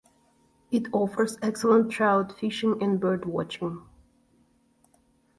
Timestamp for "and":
2.81-2.99